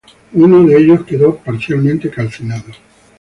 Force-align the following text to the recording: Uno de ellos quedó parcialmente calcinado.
Uno 0.33 0.65
de 0.65 0.77
ellos 0.79 1.05
quedó 1.05 1.35
parcialmente 1.37 2.09
calcinado. 2.09 2.73